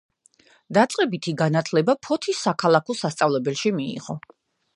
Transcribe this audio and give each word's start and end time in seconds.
დაწყებითი 0.77 1.33
განათლება 1.41 1.97
ფოთის 2.09 2.41
საქალაქო 2.47 2.97
სასწავლებელში 3.03 3.75
მიიღო. 3.83 4.19